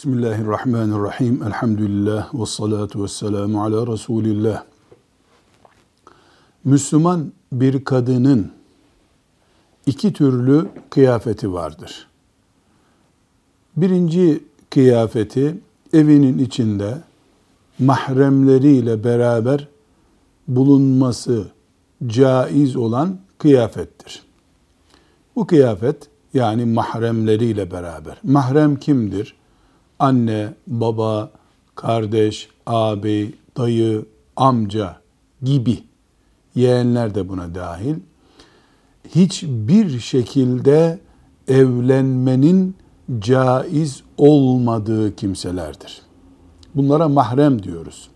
[0.00, 1.42] Bismillahirrahmanirrahim.
[1.42, 4.64] Elhamdülillah ve salatu ve selamu ala Resulillah.
[6.64, 8.52] Müslüman bir kadının
[9.86, 12.08] iki türlü kıyafeti vardır.
[13.76, 15.58] Birinci kıyafeti
[15.92, 16.98] evinin içinde
[17.78, 19.68] mahremleriyle beraber
[20.48, 21.46] bulunması
[22.06, 24.22] caiz olan kıyafettir.
[25.36, 28.20] Bu kıyafet yani mahremleriyle beraber.
[28.22, 29.39] Mahrem kimdir?
[30.00, 31.30] Anne, baba,
[31.74, 35.00] kardeş, ağabey, dayı, amca
[35.42, 35.78] gibi
[36.54, 37.94] yeğenler de buna dahil.
[39.08, 40.98] Hiçbir şekilde
[41.48, 42.76] evlenmenin
[43.18, 46.02] caiz olmadığı kimselerdir.
[46.74, 48.10] Bunlara mahrem diyoruz.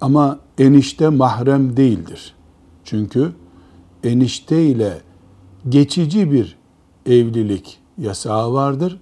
[0.00, 2.34] Ama enişte mahrem değildir.
[2.84, 3.32] Çünkü
[4.04, 5.00] enişte ile
[5.68, 6.56] geçici bir
[7.06, 9.00] evlilik yasağı vardır.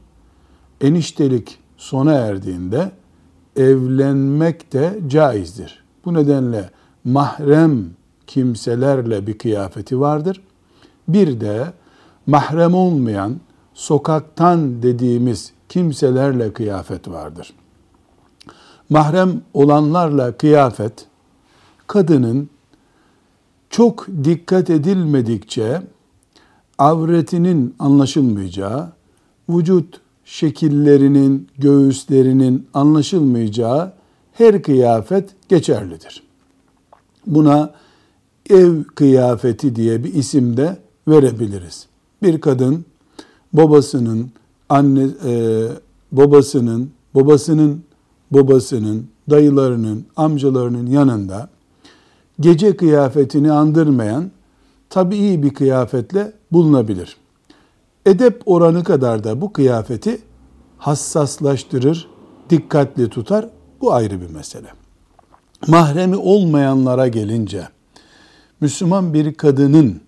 [0.81, 2.91] Eniştelik sona erdiğinde
[3.57, 5.85] evlenmek de caizdir.
[6.05, 6.71] Bu nedenle
[7.05, 7.85] mahrem
[8.27, 10.43] kimselerle bir kıyafeti vardır.
[11.09, 11.73] Bir de
[12.27, 13.37] mahrem olmayan
[13.75, 17.53] sokaktan dediğimiz kimselerle kıyafet vardır.
[18.91, 21.07] Mahrem olanlarla kıyafet
[21.87, 22.49] kadının
[23.71, 25.83] çok dikkat edilmedikçe
[26.79, 28.93] avretinin anlaşılmayacağı,
[29.49, 33.93] vücut şekillerinin, göğüslerinin anlaşılmayacağı
[34.33, 36.23] her kıyafet geçerlidir.
[37.27, 37.75] Buna
[38.51, 41.87] ev kıyafeti diye bir isim de verebiliriz.
[42.23, 42.85] Bir kadın
[43.53, 44.31] babasının
[44.69, 45.65] anne e,
[46.13, 47.83] babasının babasının
[48.31, 51.49] babasının dayılarının amcalarının yanında
[52.41, 54.31] gece kıyafetini andırmayan
[54.91, 57.17] tabii bir kıyafetle bulunabilir.
[58.07, 60.19] Edep oranı kadar da bu kıyafeti
[60.79, 62.09] hassaslaştırır,
[62.51, 63.49] dikkatli tutar.
[63.81, 64.69] Bu ayrı bir mesele.
[65.67, 67.69] Mahremi olmayanlara gelince
[68.61, 70.01] Müslüman bir kadının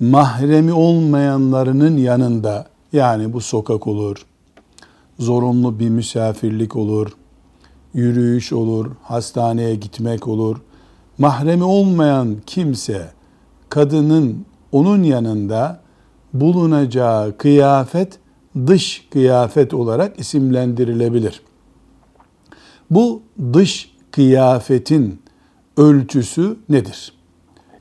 [0.00, 4.26] mahremi olmayanlarının yanında yani bu sokak olur,
[5.18, 7.12] zorunlu bir misafirlik olur,
[7.94, 10.56] yürüyüş olur, hastaneye gitmek olur.
[11.18, 13.12] Mahremi olmayan kimse
[13.68, 15.85] kadının onun yanında
[16.32, 18.18] bulunacağı kıyafet
[18.66, 21.40] dış kıyafet olarak isimlendirilebilir.
[22.90, 23.22] Bu
[23.52, 25.22] dış kıyafetin
[25.76, 27.12] ölçüsü nedir?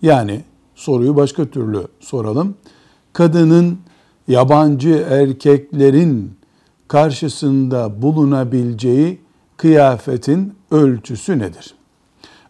[0.02, 0.44] Yani
[0.76, 2.56] soruyu başka türlü soralım.
[3.14, 3.80] Kadının
[4.28, 6.38] yabancı erkeklerin
[6.88, 9.22] karşısında bulunabileceği
[9.58, 11.76] kıyafetin ölçüsü nedir?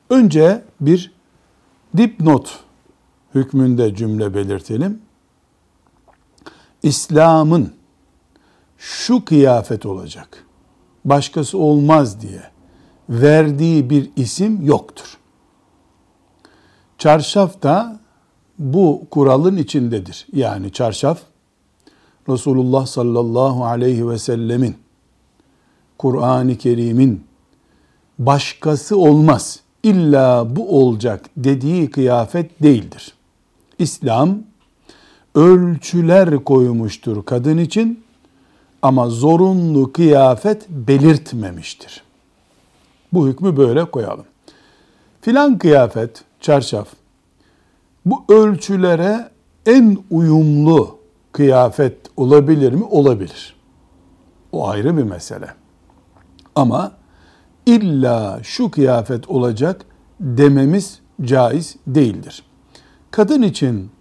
[0.09, 1.11] Önce bir
[1.97, 2.59] dipnot
[3.35, 5.04] hükmünde cümle belirtelim.
[6.85, 7.73] İslam'ın
[8.77, 10.45] şu kıyafet olacak,
[11.05, 12.41] başkası olmaz diye
[13.09, 15.17] verdiği bir isim yoktur.
[16.97, 17.99] Çarşaf da
[18.59, 20.27] bu kuralın içindedir.
[20.33, 21.19] Yani çarşaf
[22.29, 24.77] Resulullah sallallahu aleyhi ve sellemin
[25.97, 27.23] Kur'an-ı Kerim'in
[28.19, 33.13] başkası olmaz illa bu olacak dediği kıyafet değildir.
[33.79, 34.37] İslam
[35.35, 38.03] ölçüler koymuştur kadın için
[38.81, 42.03] ama zorunlu kıyafet belirtmemiştir.
[43.13, 44.25] Bu hükmü böyle koyalım.
[45.21, 46.87] Filan kıyafet, çarşaf,
[48.05, 49.29] bu ölçülere
[49.65, 50.97] en uyumlu
[51.31, 52.83] kıyafet olabilir mi?
[52.83, 53.55] Olabilir.
[54.51, 55.47] O ayrı bir mesele.
[56.55, 56.91] Ama
[57.65, 59.85] illa şu kıyafet olacak
[60.19, 62.43] dememiz caiz değildir.
[63.11, 63.91] Kadın için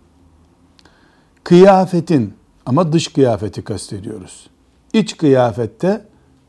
[1.44, 2.34] kıyafetin
[2.66, 4.47] ama dış kıyafeti kastediyoruz.
[4.93, 6.05] İç kıyafette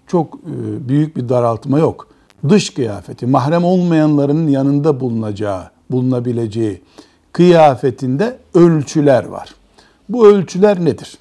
[0.08, 2.08] çok e, büyük bir daraltma yok.
[2.50, 6.82] Dış kıyafeti mahrem olmayanların yanında bulunacağı, bulunabileceği
[7.32, 9.56] kıyafetinde ölçüler var.
[10.10, 11.18] Bu ölçüler nedir?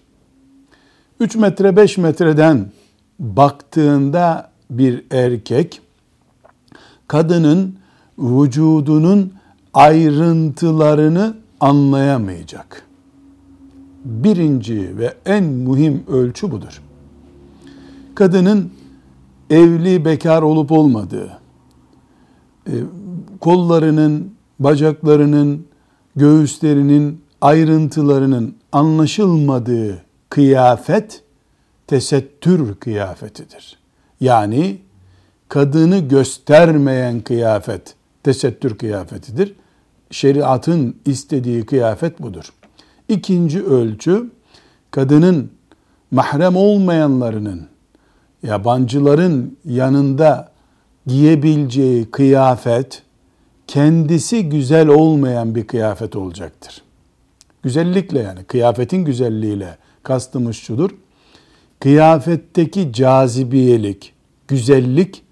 [1.20, 2.72] 3 metre 5 metreden
[3.18, 5.80] baktığında bir erkek
[7.08, 7.76] kadının
[8.18, 9.32] vücudunun
[9.74, 12.84] ayrıntılarını anlayamayacak.
[14.04, 16.82] Birinci ve en mühim ölçü budur.
[18.14, 18.72] Kadının
[19.50, 21.38] evli bekar olup olmadığı,
[22.66, 22.72] e,
[23.40, 25.66] kollarının, bacaklarının,
[26.16, 31.22] göğüslerinin ayrıntılarının anlaşılmadığı kıyafet
[31.86, 33.78] tesettür kıyafetidir.
[34.20, 34.78] Yani
[35.48, 39.54] kadını göstermeyen kıyafet tesettür kıyafetidir.
[40.10, 42.52] Şeriatın istediği kıyafet budur.
[43.08, 44.30] İkinci ölçü
[44.90, 45.50] kadının
[46.10, 47.66] mahrem olmayanlarının
[48.42, 50.52] yabancıların yanında
[51.06, 53.02] giyebileceği kıyafet
[53.66, 56.82] kendisi güzel olmayan bir kıyafet olacaktır.
[57.62, 60.90] Güzellikle yani kıyafetin güzelliğiyle kastımız şudur.
[61.80, 64.12] Kıyafetteki cazibiyelik,
[64.48, 65.22] güzellik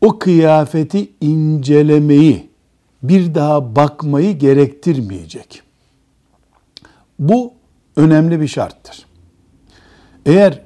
[0.00, 2.48] o kıyafeti incelemeyi,
[3.02, 5.63] bir daha bakmayı gerektirmeyecek.
[7.18, 7.52] Bu
[7.96, 9.06] önemli bir şarttır.
[10.26, 10.62] Eğer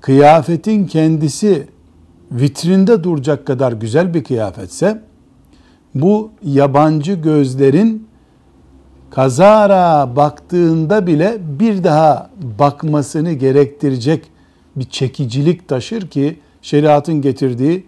[0.00, 1.68] kıyafetin kendisi
[2.32, 5.02] vitrinde duracak kadar güzel bir kıyafetse
[5.94, 8.08] bu yabancı gözlerin
[9.10, 14.26] kazara baktığında bile bir daha bakmasını gerektirecek
[14.76, 17.86] bir çekicilik taşır ki şeriatın getirdiği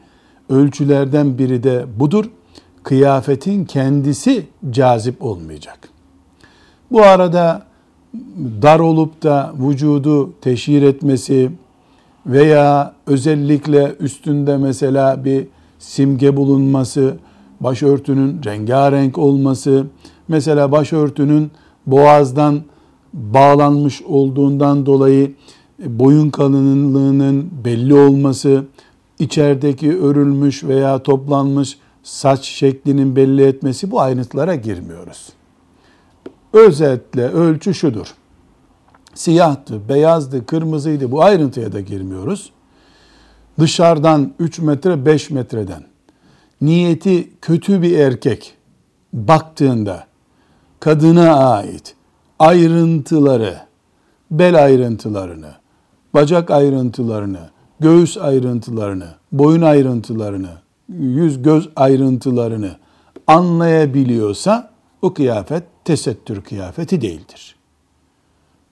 [0.49, 2.25] ölçülerden biri de budur.
[2.83, 5.89] Kıyafetin kendisi cazip olmayacak.
[6.91, 7.66] Bu arada
[8.63, 11.51] dar olup da vücudu teşhir etmesi
[12.27, 15.47] veya özellikle üstünde mesela bir
[15.79, 17.17] simge bulunması,
[17.61, 19.87] başörtünün rengarenk olması,
[20.29, 21.51] mesela başörtünün
[21.87, 22.63] boğazdan
[23.13, 25.33] bağlanmış olduğundan dolayı
[25.79, 28.65] boyun kalınlığının belli olması,
[29.19, 35.29] içerideki örülmüş veya toplanmış saç şeklinin belli etmesi bu ayrıntılara girmiyoruz.
[36.53, 38.15] Özetle ölçü şudur.
[39.15, 42.53] Siyahtı, beyazdı, kırmızıydı bu ayrıntıya da girmiyoruz.
[43.59, 45.83] Dışarıdan 3 metre 5 metreden
[46.61, 48.55] niyeti kötü bir erkek
[49.13, 50.07] baktığında
[50.81, 51.95] kadına ait
[52.39, 53.61] ayrıntıları,
[54.31, 55.51] bel ayrıntılarını,
[56.15, 57.51] bacak ayrıntılarını,
[57.81, 60.51] göğüs ayrıntılarını, boyun ayrıntılarını,
[60.89, 62.71] yüz göz ayrıntılarını
[63.27, 64.71] anlayabiliyorsa
[65.03, 67.57] o kıyafet tesettür kıyafeti değildir.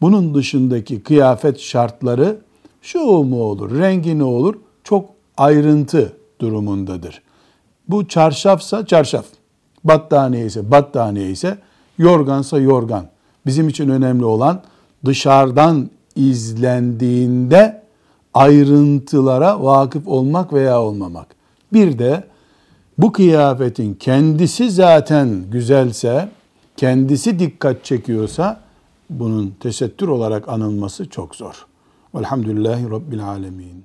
[0.01, 2.37] Bunun dışındaki kıyafet şartları
[2.83, 7.23] şu mu olur, rengi ne olur çok ayrıntı durumundadır.
[7.89, 9.25] Bu çarşafsa çarşaf,
[9.85, 11.59] battaniye ise battaniye ise
[11.99, 13.07] yorgansa yorgan.
[13.47, 14.63] Bizim için önemli olan
[15.05, 17.83] dışarıdan izlendiğinde
[18.35, 21.27] ayrıntılara vakıf olmak veya olmamak.
[21.73, 22.25] Bir de
[22.99, 26.29] bu kıyafetin kendisi zaten güzelse,
[26.77, 28.61] kendisi dikkat çekiyorsa
[29.11, 31.67] bunun tesettür olarak anılması çok zor.
[32.15, 33.85] Velhamdülillahi Rabbil Alemin.